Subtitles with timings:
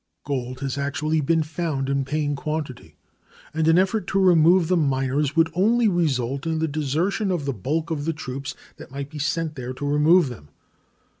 [0.25, 2.95] Gold has actually been found in paying quantity,
[3.53, 7.53] and an effort to remove the miners would only result in the desertion of the
[7.53, 10.49] bulk of the troops that might be sent there to remove them.